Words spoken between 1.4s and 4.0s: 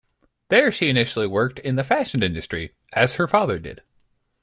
in the fashion industry, as her father did.